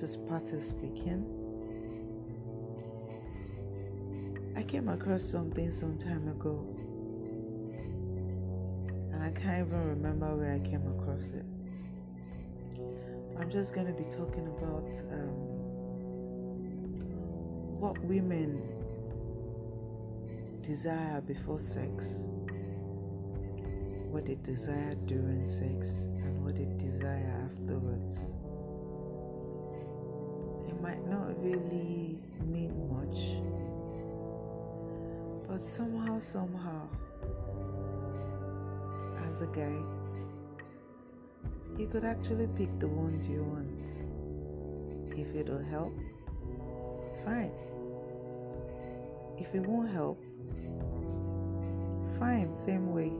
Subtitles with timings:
[0.00, 1.26] Is Patti speaking.
[4.54, 6.64] I came across something some time ago,
[9.12, 11.44] and I can't even remember where I came across it.
[13.40, 15.34] I'm just going to be talking about um,
[17.80, 18.62] what women
[20.62, 22.24] desire before sex,
[24.10, 25.88] what they desire during sex,
[26.22, 28.30] and what they desire afterwards.
[31.56, 33.40] Really mean much,
[35.48, 36.88] but somehow, somehow,
[39.26, 39.76] as a guy,
[41.78, 43.68] you could actually pick the ones you want.
[45.18, 45.94] If it'll help,
[47.24, 47.52] fine.
[49.38, 50.22] If it won't help,
[52.18, 53.12] fine, same way.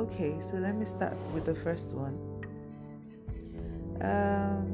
[0.00, 2.16] Okay, so let me start with the first one.
[4.00, 4.69] Um,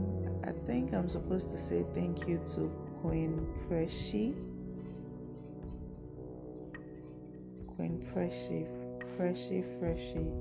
[0.66, 4.34] think I'm supposed to say thank you to Queen Preshi.
[7.76, 8.66] Queen Preshi,
[9.16, 10.32] Preshi, Freshi.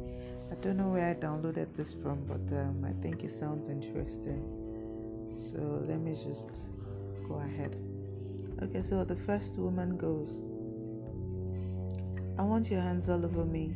[0.52, 4.42] I don't know where I downloaded this from, but um, I think it sounds interesting.
[5.36, 6.70] So let me just
[7.28, 7.76] go ahead.
[8.64, 10.42] Okay, so the first woman goes.
[12.40, 13.76] I want your hands all over me.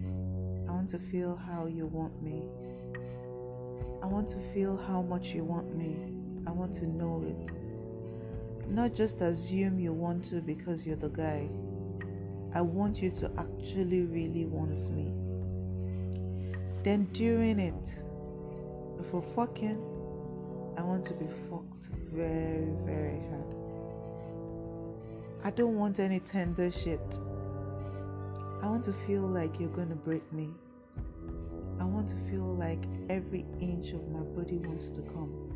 [0.68, 2.44] I want to feel how you want me.
[4.02, 6.19] I want to feel how much you want me.
[6.48, 7.52] I want to know it.
[8.70, 11.50] Not just assume you want to because you're the guy.
[12.54, 15.14] I want you to actually really want me.
[16.84, 17.94] Then during it,
[19.00, 19.78] if we're fucking,
[20.78, 23.56] I want to be fucked very, very hard.
[25.44, 27.20] I don't want any tender shit.
[28.62, 30.50] I want to feel like you're gonna break me.
[31.80, 35.49] I want to feel like every inch of my body wants to come.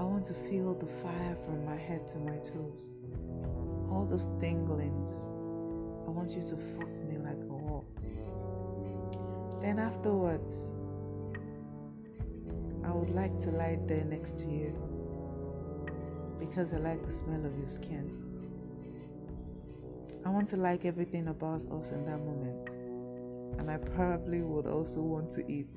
[0.00, 2.90] I want to feel the fire from my head to my toes.
[3.90, 5.26] All those tinglings.
[6.06, 7.84] I want you to fuck me like a whore.
[9.60, 10.72] Then afterwards,
[12.82, 14.74] I would like to lie there next to you
[16.38, 18.10] because I like the smell of your skin.
[20.24, 22.70] I want to like everything about us in that moment.
[23.60, 25.68] And I probably would also want to eat.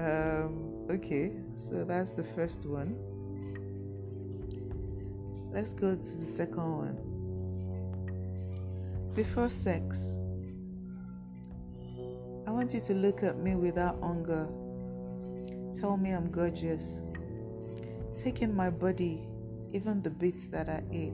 [0.00, 2.96] Um, okay, so that's the first one.
[5.52, 6.98] Let's go to the second one.
[9.14, 9.96] Before sex,
[12.46, 14.48] I want you to look at me without anger.
[15.80, 17.00] Tell me I'm gorgeous.
[18.16, 19.26] Take in my body,
[19.72, 21.12] even the bits that I ate.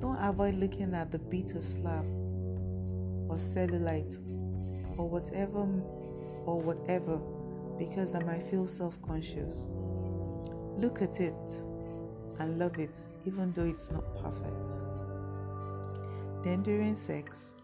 [0.00, 2.04] Don't avoid looking at the bit of slab
[3.28, 4.18] or cellulite
[4.96, 5.60] or whatever
[6.44, 7.20] or whatever
[7.78, 9.66] because I might feel self-conscious.
[10.78, 11.34] Look at it
[12.38, 14.72] and love it even though it's not perfect.
[16.44, 17.54] Then during sex,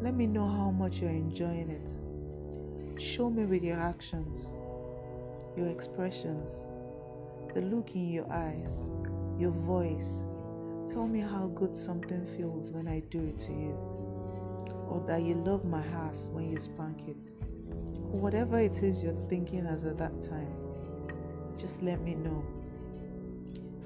[0.00, 3.00] let me know how much you're enjoying it.
[3.00, 4.48] Show me with your actions,
[5.56, 6.64] your expressions,
[7.54, 8.72] the look in your eyes,
[9.38, 10.22] your voice.
[10.88, 13.76] Tell me how good something feels when I do it to you,
[14.88, 17.49] or that you love my ass when you spank it.
[18.12, 20.52] Whatever it is you're thinking as at that time,
[21.56, 22.44] just let me know.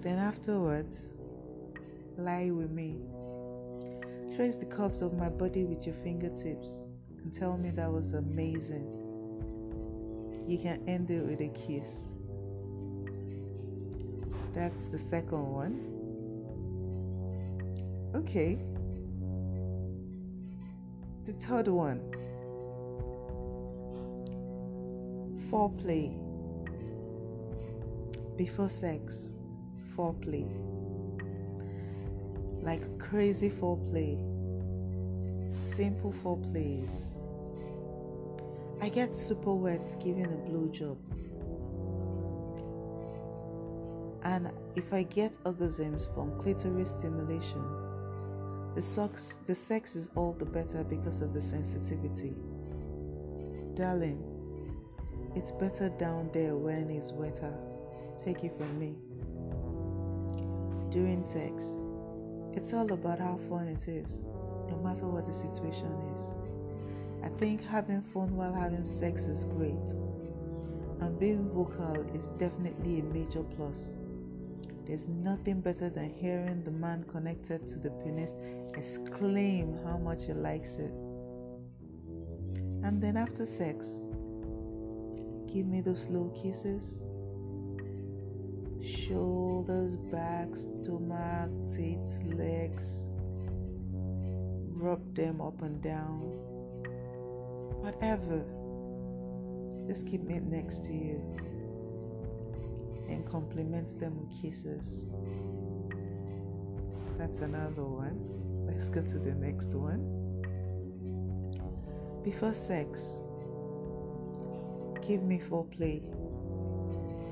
[0.01, 1.09] Then afterwards,
[2.17, 2.97] lie with me.
[4.35, 6.81] Trace the curves of my body with your fingertips
[7.23, 8.87] and tell me that was amazing.
[10.49, 12.09] You can end it with a kiss.
[14.55, 15.81] That's the second one.
[18.15, 18.59] Okay.
[21.27, 22.01] The third one
[25.55, 26.13] foreplay.
[28.37, 29.35] Before sex,
[29.97, 30.51] foreplay.
[32.65, 34.19] Like crazy foreplay.
[35.55, 37.17] Simple foreplays.
[38.83, 40.99] I get super wet giving a blow job
[44.25, 47.63] And if I get orgasms from clitoris stimulation,
[48.75, 52.35] the sex, the sex is all the better because of the sensitivity.
[53.75, 54.34] Darling,
[55.35, 57.53] it's better down there when it's wetter.
[58.25, 58.95] Take it from me.
[60.91, 61.65] During sex,
[62.57, 64.21] it's all about how fun it is,
[64.71, 66.23] no matter what the situation is.
[67.25, 69.91] I think having fun while having sex is great,
[71.01, 73.93] and being vocal is definitely a major plus.
[74.87, 78.35] There's nothing better than hearing the man connected to the penis
[78.77, 80.93] exclaim how much he likes it.
[82.83, 84.03] And then after sex,
[85.55, 86.99] Give me those slow kisses.
[88.85, 93.07] Shoulders, back, stomach, tits, legs.
[94.73, 96.23] Rub them up and down.
[97.85, 98.45] Whatever.
[99.87, 101.23] Just keep me next to you
[103.09, 105.07] and compliment them with kisses.
[107.17, 108.67] That's another one.
[108.67, 110.03] Let's go to the next one.
[112.25, 113.21] Before sex,
[115.07, 116.01] give me foreplay.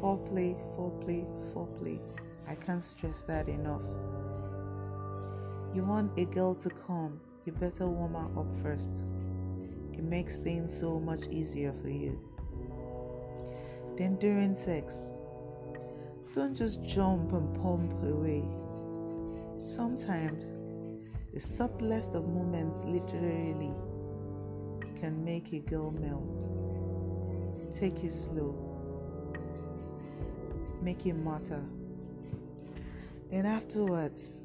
[0.01, 1.99] Foreplay, foreplay, foreplay.
[2.47, 3.83] I can't stress that enough.
[5.75, 8.91] You want a girl to come, you better warm her up first.
[9.93, 12.19] It makes things so much easier for you.
[13.97, 15.13] Then during sex,
[16.35, 18.45] don't just jump and pump away.
[19.59, 20.45] Sometimes
[21.33, 23.73] the subtlest of moments literally
[25.01, 26.51] can make a girl melt.
[27.79, 28.55] Take it slow.
[30.83, 31.63] Make it matter.
[33.31, 34.39] Then afterwards,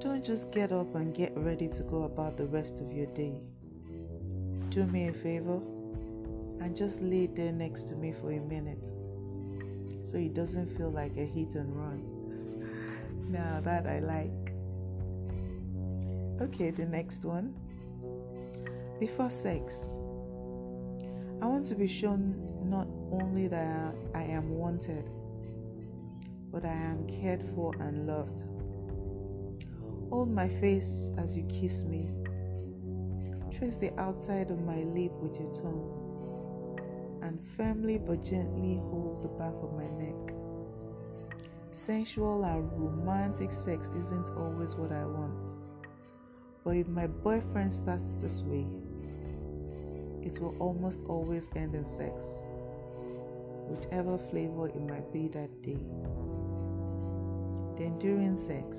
[0.00, 3.40] don't just get up and get ready to go about the rest of your day.
[4.70, 5.60] Do me a favor
[6.60, 8.86] and just lay there next to me for a minute
[10.04, 12.00] so it doesn't feel like a hit and run.
[13.28, 14.52] Now that I like.
[16.40, 17.52] Okay, the next one.
[19.00, 19.74] Before sex,
[21.44, 22.34] I want to be shown
[22.70, 25.10] not only that I am wanted,
[26.50, 28.44] but I am cared for and loved.
[30.08, 32.08] Hold my face as you kiss me.
[33.52, 36.80] Trace the outside of my lip with your tongue
[37.20, 40.34] and firmly but gently hold the back of my neck.
[41.72, 45.56] Sensual and romantic sex isn't always what I want.
[46.64, 48.66] But if my boyfriend starts this way,
[50.24, 52.24] it will almost always end in sex,
[53.68, 55.78] whichever flavor it might be that day.
[57.76, 58.78] Then during sex,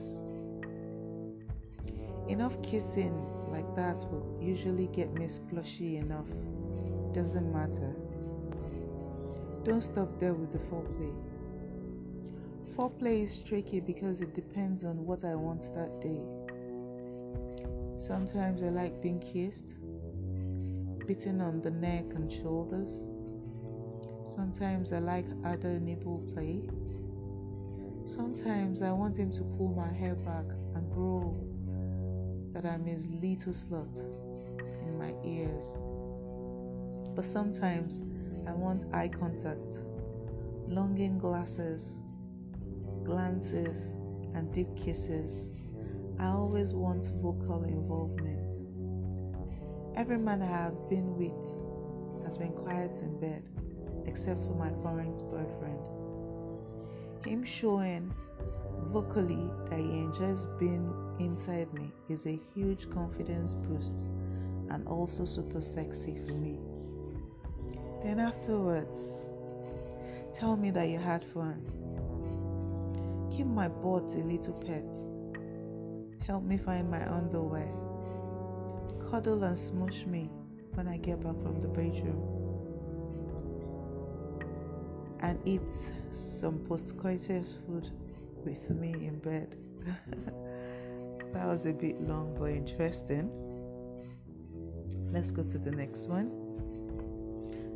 [2.27, 3.13] enough kissing
[3.49, 6.27] like that will usually get me splashy enough.
[7.13, 7.95] Doesn't matter.
[9.63, 11.13] Don't stop there with the foreplay.
[12.75, 16.21] Foreplay is tricky because it depends on what I want that day.
[17.97, 19.73] Sometimes I like being kissed,
[21.05, 22.91] bitten on the neck and shoulders.
[24.25, 26.67] Sometimes I like other nipple play.
[28.05, 31.35] Sometimes I want him to pull my hair back and grow
[32.53, 33.99] that I'm his little slut
[34.81, 35.73] in my ears.
[37.15, 38.01] But sometimes
[38.47, 39.79] I want eye contact,
[40.67, 41.97] longing glasses,
[43.03, 43.93] glances,
[44.33, 45.49] and deep kisses.
[46.19, 48.34] I always want vocal involvement.
[49.95, 53.47] Every man I have been with has been quiet in bed,
[54.05, 55.79] except for my current boyfriend.
[57.25, 58.13] Him showing
[58.91, 64.03] vocally that he enjoys being inside me is a huge confidence boost
[64.69, 66.59] and also super sexy for me.
[68.03, 69.21] Then afterwards,
[70.37, 71.61] tell me that you had fun.
[73.31, 74.99] Keep my butt a little pet.
[76.27, 77.84] Help me find my underwear.
[79.15, 80.29] Cuddle and smush me
[80.73, 82.19] when I get back from the bedroom.
[85.21, 85.61] And eat
[86.11, 87.89] some post-coitus food
[88.43, 89.55] with me in bed.
[91.33, 93.31] that was a bit long but interesting.
[95.09, 96.29] Let's go to the next one.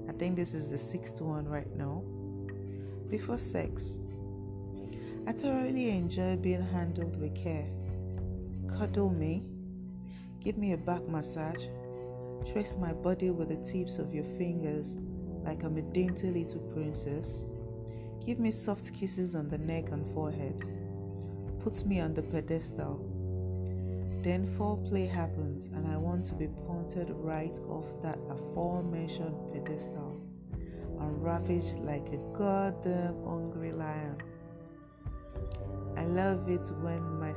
[0.09, 2.03] I think this is the sixth one right now.
[3.09, 4.01] Before sex,
[5.25, 7.69] I thoroughly enjoy being handled with care.
[8.77, 9.45] Cuddle me,
[10.43, 11.65] give me a back massage,
[12.51, 14.95] trace my body with the tips of your fingers
[15.43, 17.45] like I'm a dainty little princess.
[18.25, 20.63] Give me soft kisses on the neck and forehead.
[21.63, 23.09] Put me on the pedestal
[24.21, 30.19] then foreplay happens, and I want to be pointed right off that aforementioned pedestal
[30.99, 34.17] and ravaged like a goddamn hungry lion.
[35.95, 37.33] I love it when my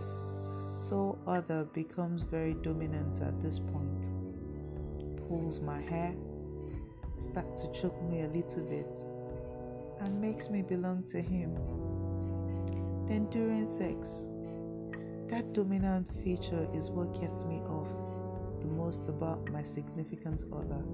[0.93, 4.11] soul other becomes very dominant at this point,
[5.27, 6.15] pulls my hair,
[7.17, 8.99] starts to choke me a little bit,
[10.01, 11.55] and makes me belong to him.
[13.09, 14.29] Then during sex,
[15.29, 17.89] that dominant feature is what gets me off
[18.61, 20.85] the most about my significant other.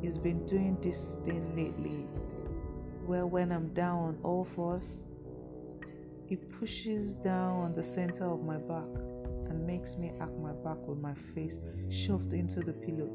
[0.00, 2.06] He's been doing this thing lately
[3.04, 5.02] where when I'm down on all fours,
[6.32, 8.88] he pushes down on the center of my back
[9.50, 11.60] and makes me act my back with my face
[11.90, 13.10] shoved into the pillow.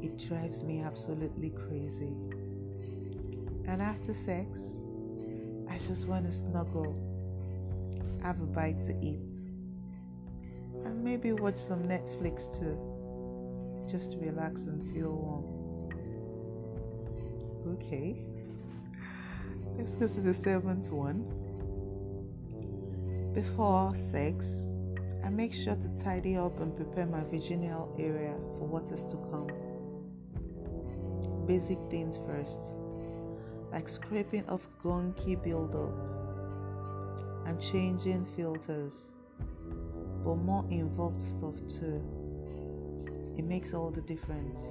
[0.00, 2.14] it drives me absolutely crazy.
[3.66, 4.60] And after sex,
[5.68, 6.94] I just want to snuggle,
[8.22, 9.32] have a bite to eat,
[10.84, 12.78] and maybe watch some Netflix too.
[13.90, 15.46] Just relax and feel warm.
[17.74, 18.22] Okay,
[19.76, 21.39] let's go to the seventh one.
[23.34, 24.66] Before sex,
[25.24, 29.16] I make sure to tidy up and prepare my vaginal area for what is to
[29.30, 29.46] come.
[31.46, 32.60] Basic things first,
[33.70, 35.94] like scraping off gunky buildup
[37.46, 39.12] and changing filters,
[40.24, 42.02] but more involved stuff too.
[43.38, 44.64] It makes all the difference.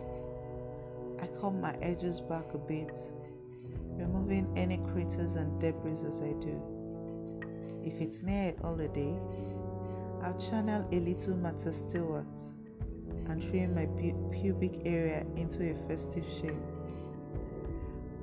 [1.22, 3.00] I cut my edges back a bit,
[3.96, 6.79] removing any critters and debris as I do.
[7.84, 9.16] If it's near a holiday,
[10.22, 12.26] I'll channel a little Martha Stewart
[13.28, 16.54] and trim my pu- pubic area into a festive shape.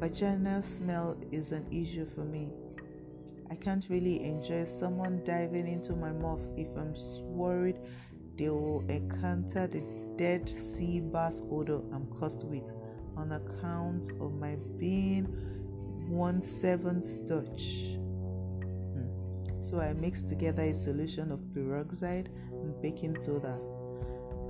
[0.00, 2.48] Vaginal smell is an issue for me.
[3.50, 7.78] I can't really enjoy someone diving into my mouth if I'm worried
[8.36, 9.82] they will encounter the
[10.16, 12.72] dead sea bass odor I'm cursed with
[13.16, 15.24] on account of my being
[16.08, 17.98] one seventh Dutch.
[19.66, 23.58] So I mix together a solution of peroxide and baking soda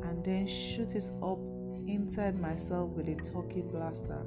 [0.03, 1.39] and then shoot it up
[1.87, 4.21] inside myself with a turkey blaster.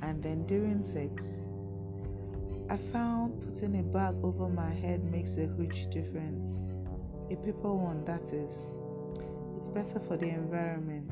[0.00, 1.40] And then during sex,
[2.70, 6.50] I found putting a bag over my head makes a huge difference.
[7.32, 8.68] A paper one, that is.
[9.58, 11.10] It's better for the environment,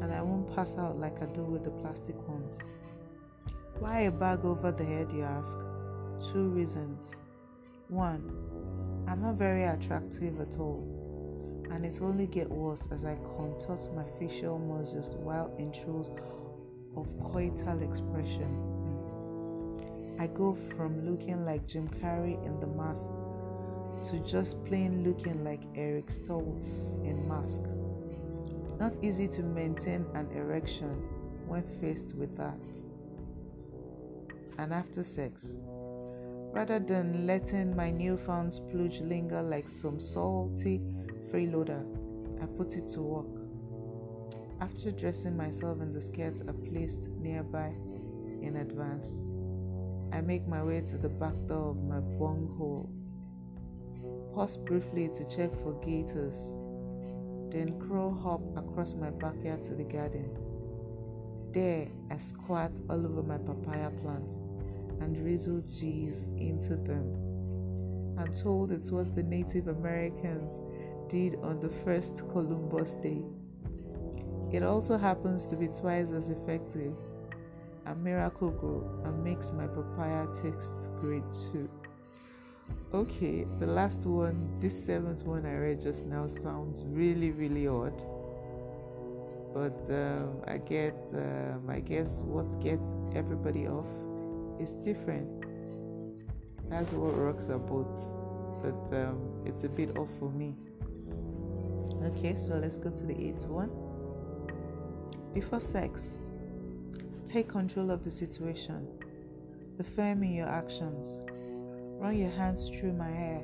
[0.00, 2.60] and I won't pass out like I do with the plastic ones.
[3.80, 5.55] Why a bag over the head, you ask?
[6.32, 7.14] Two reasons.
[7.88, 10.82] One, I'm not very attractive at all,
[11.70, 16.10] and it's only get worse as I contort my facial muscles while in throes
[16.96, 18.56] of coital expression.
[20.18, 23.12] I go from looking like Jim Carrey in The Mask
[24.10, 27.62] to just plain looking like Eric Stoltz in Mask.
[28.80, 30.90] Not easy to maintain an erection
[31.46, 32.58] when faced with that.
[34.58, 35.58] And after sex,
[36.56, 40.80] rather than letting my newfound splooge linger like some salty
[41.30, 41.84] freeloader,
[42.42, 43.42] I put it to work.
[44.62, 47.74] After dressing myself in the skirts I placed nearby
[48.40, 49.20] in advance,
[50.16, 52.88] I make my way to the back door of my bunghole.
[54.34, 56.54] Pause briefly to check for gators,
[57.50, 60.30] then crawl hop across my backyard to the garden.
[61.52, 64.36] There, I squat all over my papaya plants
[65.00, 67.26] and drizzle G's into them.
[68.18, 70.52] I'm told it's what the Native Americans
[71.10, 73.22] did on the first Columbus Day.
[74.52, 76.94] It also happens to be twice as effective.
[77.86, 81.68] A Miracle-Gro and makes my papaya taste great too.
[82.94, 88.02] Okay, the last one, this seventh one I read just now sounds really, really odd.
[89.52, 93.86] But um, I get, um, I guess, what gets everybody off
[94.60, 95.28] is different.
[96.68, 98.10] That's what rocks are both,
[98.62, 100.54] but um, it's a bit off for me.
[102.02, 103.70] Okay, so let's go to the eighth one.
[105.32, 106.18] Before sex,
[107.24, 108.86] take control of the situation.
[109.76, 111.20] Be firm in your actions.
[112.00, 113.42] Run your hands through my hair.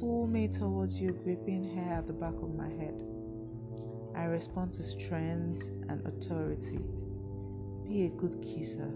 [0.00, 2.94] Pull me towards you, gripping hair at the back of my head.
[4.16, 6.80] I respond to strength and authority.
[7.88, 8.92] Be a good kisser.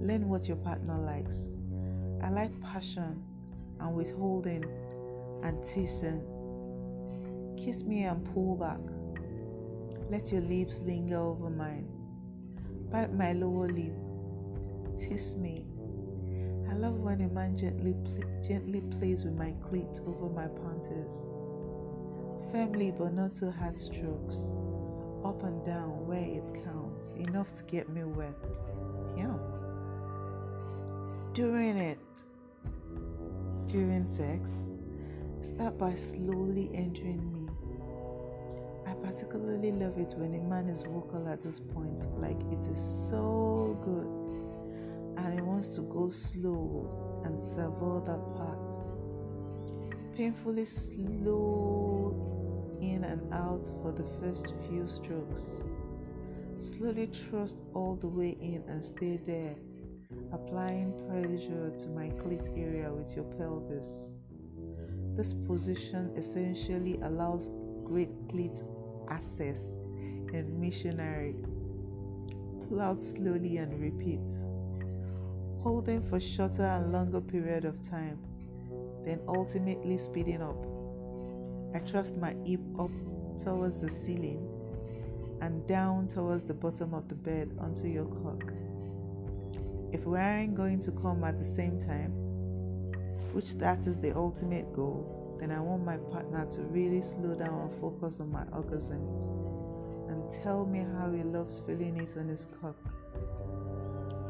[0.00, 1.50] Learn what your partner likes.
[2.22, 3.22] I like passion
[3.80, 4.64] and withholding
[5.42, 6.22] and teasing.
[7.56, 8.80] Kiss me and pull back.
[10.10, 11.86] Let your lips linger over mine.
[12.90, 13.94] Bite my lower lip.
[14.96, 15.64] Tease me.
[16.70, 21.22] I love when a man gently, pl- gently plays with my clit over my panties.
[22.50, 24.50] Firmly but not too hard strokes.
[25.24, 27.10] Up and down where it counts.
[27.16, 28.34] Enough to get me wet.
[31.32, 31.98] During it,
[33.66, 34.50] during sex,
[35.42, 37.48] start by slowly entering me.
[38.84, 42.80] I particularly love it when a man is vocal at this point, like it is
[43.08, 48.76] so good, and he wants to go slow and savor that part.
[50.16, 52.12] Painfully slow
[52.82, 55.60] in and out for the first few strokes.
[56.58, 59.54] Slowly thrust all the way in and stay there,
[60.32, 64.12] applying pressure to my clit area with your pelvis.
[65.16, 67.50] This position essentially allows
[67.84, 68.62] great clit
[69.08, 69.62] access
[70.32, 71.34] and missionary.
[72.68, 74.20] Pull out slowly and repeat.
[75.62, 78.18] Holding for shorter and longer period of time,
[79.04, 80.64] then ultimately speeding up.
[81.74, 82.90] I thrust my hip up
[83.36, 84.48] towards the ceiling
[85.40, 88.52] and down towards the bottom of the bed onto your cock.
[89.92, 92.12] If we aren't going to come at the same time,
[93.32, 97.68] which that is the ultimate goal, then I want my partner to really slow down
[97.68, 99.00] and focus on my orgasm
[100.08, 102.76] and tell me how he loves feeling it on his cock.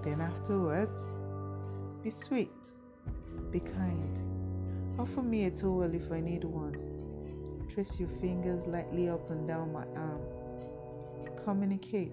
[0.03, 1.03] Then afterwards,
[2.03, 2.51] be sweet,
[3.51, 4.19] be kind.
[4.99, 6.77] Offer me a towel if I need one.
[7.73, 10.21] Trace your fingers lightly up and down my arm.
[11.45, 12.13] Communicate.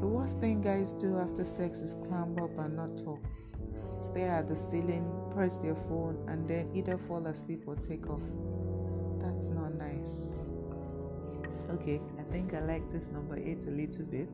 [0.00, 3.20] The worst thing guys do after sex is climb up and not talk.
[4.00, 8.22] Stare at the ceiling, press their phone, and then either fall asleep or take off.
[9.20, 10.38] That's not nice.
[11.70, 14.28] Okay, I think I like this number eight a little bit.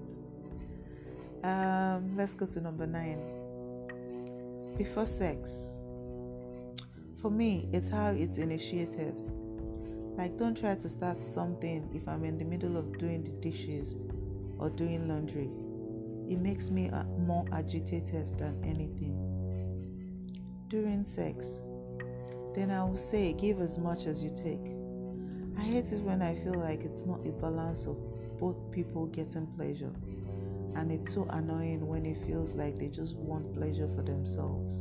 [1.43, 3.19] Um, let's go to number nine.
[4.77, 5.81] Before sex.
[7.23, 9.15] For me, it's how it's initiated.
[10.19, 13.97] Like, don't try to start something if I'm in the middle of doing the dishes
[14.59, 15.51] or doing laundry.
[16.29, 19.15] It makes me uh, more agitated than anything.
[20.69, 21.59] During sex,
[22.55, 24.75] then I will say, give as much as you take.
[25.59, 27.97] I hate it when I feel like it's not a balance of
[28.39, 29.93] both people getting pleasure.
[30.75, 34.75] And it's so annoying when it feels like they just want pleasure for themselves.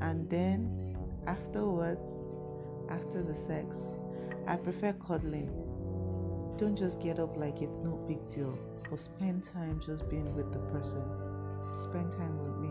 [0.00, 2.12] And then afterwards,
[2.90, 3.88] after the sex,
[4.46, 5.63] I prefer cuddling.
[6.56, 8.56] Don't just get up like it's no big deal,
[8.90, 11.02] or spend time just being with the person.
[11.76, 12.70] Spend time with me.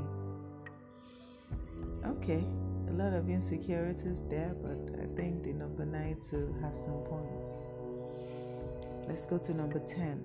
[2.05, 2.45] Okay,
[2.87, 7.43] a lot of insecurities there, but I think the number nine too has some points.
[9.05, 10.23] Let's go to number 10.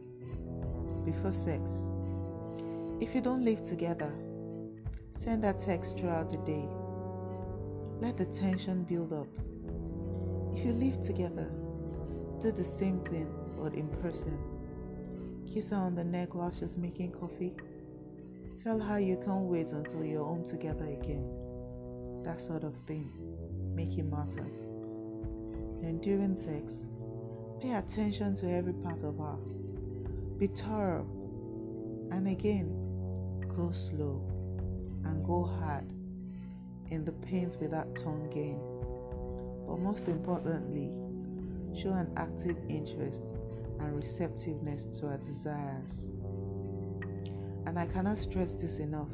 [1.04, 1.88] Before sex.
[3.00, 4.12] If you don't live together,
[5.14, 6.68] send a text throughout the day.
[8.00, 9.26] Let the tension build up.
[10.56, 11.50] If you live together,
[12.40, 13.28] do the same thing
[13.60, 14.38] but in person.
[15.52, 17.54] Kiss her on the neck while she's making coffee.
[18.62, 21.24] Tell her you can't wait until you're home together again.
[22.24, 23.10] That sort of thing.
[23.74, 24.46] Make it matter.
[25.80, 26.82] Then during sex,
[27.60, 29.36] pay attention to every part of her.
[30.38, 31.06] Be thorough.
[32.10, 34.22] And again, go slow
[35.04, 35.92] and go hard
[36.90, 38.60] in the pains without tongue game.
[39.66, 40.90] But most importantly,
[41.78, 43.22] show an active interest
[43.80, 46.08] and receptiveness to our desires.
[47.66, 49.12] And I cannot stress this enough.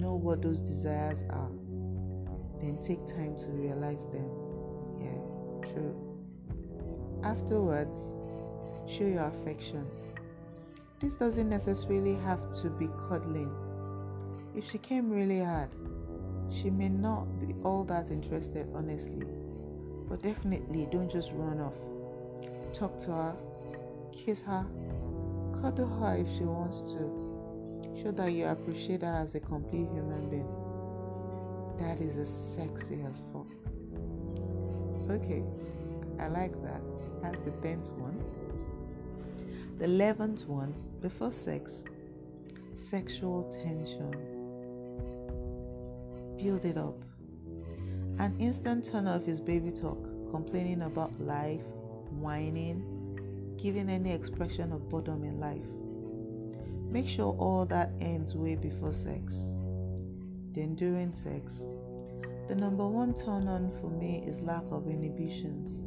[0.00, 1.50] Know what those desires are,
[2.60, 4.28] then take time to realize them.
[5.00, 5.94] Yeah, true.
[7.22, 8.12] Afterwards,
[8.86, 9.86] show your affection.
[11.00, 13.50] This doesn't necessarily have to be cuddling.
[14.54, 15.70] If she came really hard,
[16.50, 19.26] she may not be all that interested, honestly.
[20.08, 21.74] But definitely don't just run off.
[22.74, 23.36] Talk to her,
[24.12, 24.66] kiss her,
[25.62, 28.02] cuddle her if she wants to.
[28.02, 30.48] Show that you appreciate her as a complete human being.
[31.78, 33.46] That is as sexy as fuck.
[35.08, 35.44] Okay,
[36.18, 36.82] I like that.
[37.22, 38.20] That's the tenth one.
[39.78, 41.84] The eleventh one, before sex,
[42.72, 44.10] sexual tension.
[46.36, 46.98] Build it up.
[48.18, 51.62] An instant turn off is baby talk, complaining about life,
[52.20, 55.66] whining, giving any expression of boredom in life.
[56.90, 59.34] Make sure all that ends way before sex.
[60.52, 61.66] Then during sex,
[62.46, 65.82] the number one turn on for me is lack of inhibitions.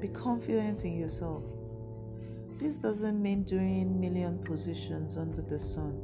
[0.00, 1.44] Be confident in yourself.
[2.58, 5.98] This doesn't mean doing million positions under the sun.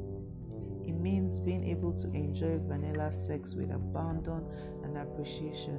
[0.87, 4.45] It means being able to enjoy vanilla sex with abandon
[4.85, 5.79] and appreciation.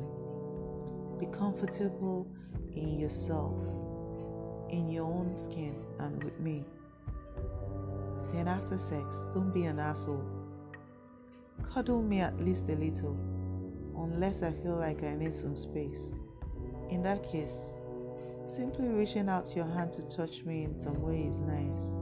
[1.19, 2.27] Be comfortable
[2.77, 3.53] in yourself,
[4.69, 6.65] in your own skin, and with me.
[8.33, 10.23] Then, after sex, don't be an asshole.
[11.73, 13.17] Cuddle me at least a little,
[13.97, 16.11] unless I feel like I need some space.
[16.89, 17.73] In that case,
[18.45, 21.93] simply reaching out your hand to touch me in some way is nice.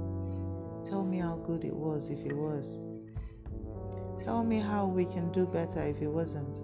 [0.88, 2.82] Tell me how good it was if it was.
[4.24, 6.60] Tell me how we can do better if it wasn't.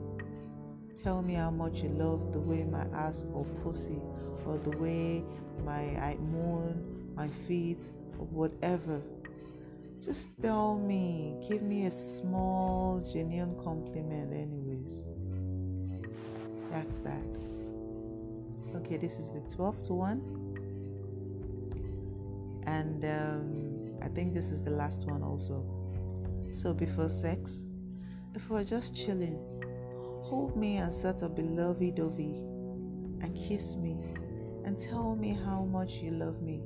[1.03, 3.99] Tell me how much you love the way my ass or pussy
[4.45, 5.23] or the way
[5.65, 7.83] my I moon, my feet,
[8.19, 9.01] or whatever.
[10.03, 11.35] Just tell me.
[11.47, 15.01] Give me a small, genuine compliment, anyways.
[16.69, 17.39] That's that.
[18.75, 20.21] Okay, this is the 12th one.
[22.67, 25.65] And um, I think this is the last one also.
[26.51, 27.65] So before sex,
[28.35, 29.39] if we're just chilling,
[30.32, 32.38] hold me and sort a be lovey dovey
[33.20, 33.98] and kiss me
[34.63, 36.62] and tell me how much you love me.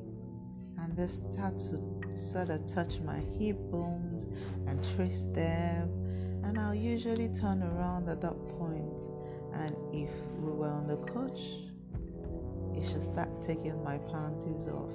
[0.77, 1.81] And then start to
[2.15, 4.27] sort of touch my hip bones
[4.67, 5.89] and trace them.
[6.43, 9.01] And I'll usually turn around at that point.
[9.55, 11.41] And if we were on the couch,
[12.75, 14.93] it should start taking my panties off.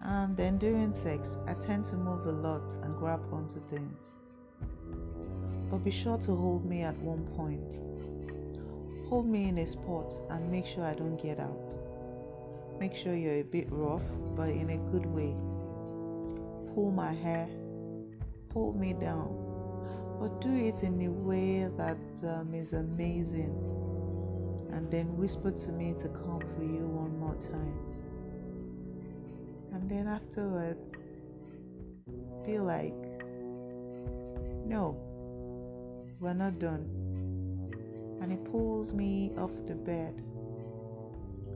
[0.00, 4.12] And then during sex, I tend to move a lot and grab onto things.
[5.70, 7.80] But be sure to hold me at one point.
[9.08, 11.78] Hold me in a spot and make sure I don't get out.
[12.78, 14.02] Make sure you're a bit rough,
[14.36, 15.34] but in a good way.
[16.74, 17.48] Pull my hair,
[18.50, 19.34] pull me down,
[20.20, 23.54] but do it in a way that um, is amazing.
[24.72, 27.78] And then whisper to me to come for you one more time.
[29.72, 30.78] And then afterwards,
[32.46, 32.94] be like,
[34.64, 35.07] no,
[36.20, 36.88] we're not done.
[38.20, 40.20] And he pulls me off the bed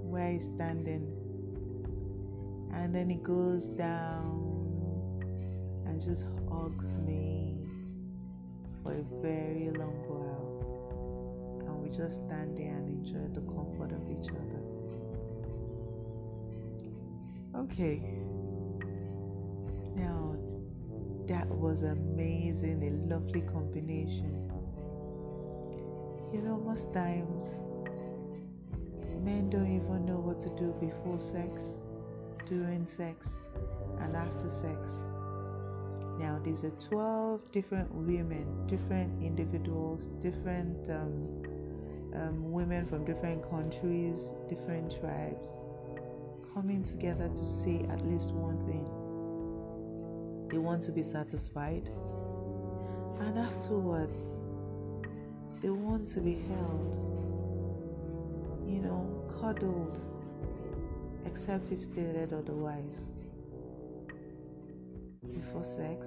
[0.03, 1.19] where he's standing.
[2.73, 5.23] And then he goes down
[5.87, 7.59] and just hugs me
[8.85, 11.67] for a very long while.
[11.67, 14.63] And we just stand there and enjoy the comfort of each other.
[17.65, 18.03] Okay.
[19.97, 20.37] Now,
[21.27, 24.52] that was amazing, a lovely combination.
[26.33, 27.61] You know, most times
[29.23, 31.63] men don't even know what to do before sex,
[32.47, 33.37] during sex,
[34.01, 35.05] and after sex.
[36.19, 41.43] Now, these are 12 different women, different individuals, different um,
[42.15, 45.51] um, women from different countries, different tribes,
[46.55, 48.89] coming together to say at least one thing.
[50.49, 51.91] They want to be satisfied,
[53.21, 54.39] and afterwards,
[55.63, 57.13] they want to be held
[58.73, 59.07] you know,
[59.41, 60.01] cuddled,
[61.27, 63.05] except if stated otherwise.
[65.23, 66.07] Before sex,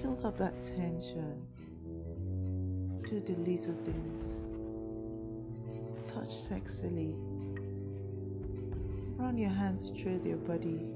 [0.00, 1.42] build up that tension.
[3.08, 4.28] Do the little things.
[6.08, 7.14] Touch sexily.
[9.18, 10.86] Run your hands through their body.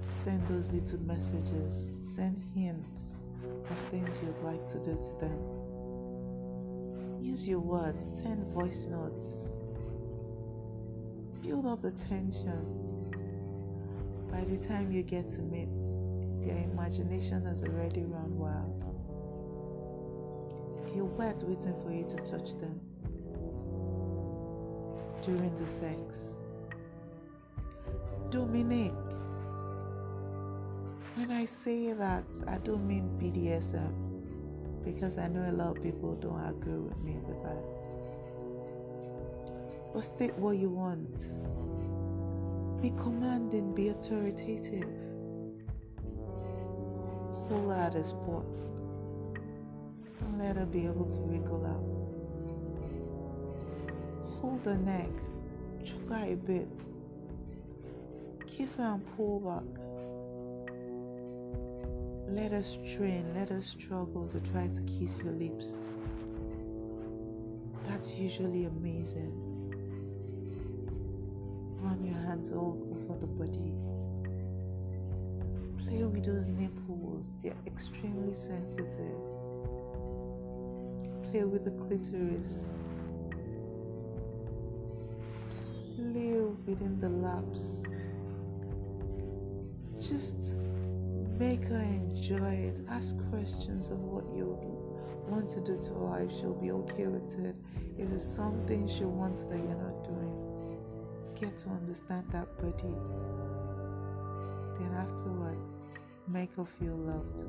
[0.00, 1.90] Send those little messages.
[2.14, 3.21] Send hints
[3.70, 5.38] of things you'd like to do to them.
[7.20, 9.48] Use your words, send voice notes.
[11.42, 13.10] Build up the tension.
[14.30, 15.68] By the time you get to meet,
[16.44, 18.82] their imagination has already run wild.
[20.88, 22.80] They're wet waiting for you to touch them
[25.24, 26.16] during the sex.
[28.30, 28.92] Dominate.
[31.14, 36.16] When I say that, I don't mean BDSM because I know a lot of people
[36.16, 37.62] don't agree with me with that.
[39.92, 41.28] But state what you want.
[42.80, 44.88] Be commanding, be authoritative.
[47.46, 48.46] Pull out spot.
[50.22, 51.84] And let her be able to wriggle out.
[54.40, 55.10] Hold the neck,
[55.84, 56.68] choke her a bit.
[58.46, 59.82] Kiss her and pull back
[62.34, 65.66] let us train, let us struggle to try to kiss your lips.
[67.86, 69.32] That's usually amazing.
[71.80, 73.72] Run your hands all over the body.
[75.84, 79.18] Play with those nipples, they're extremely sensitive.
[81.30, 82.54] Play with the clitoris.
[85.96, 87.82] Play within the laps.
[90.00, 90.56] Just
[91.42, 92.78] Make her enjoy it.
[92.88, 94.56] Ask questions of what you
[95.26, 97.56] want to do to her if she'll be okay with it.
[97.98, 100.78] If it's something she wants that you're not doing,
[101.40, 102.94] get to understand that body.
[104.78, 105.80] Then afterwards,
[106.28, 107.40] make her feel loved.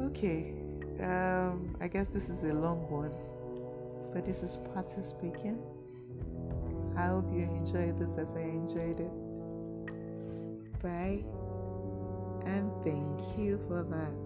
[0.00, 0.54] Okay,
[1.00, 3.12] um, I guess this is a long one,
[4.14, 5.58] but this is Patty speaking.
[6.96, 9.12] I hope you enjoyed this as I enjoyed it.
[10.82, 11.35] Bye
[12.46, 14.25] and thank you for that.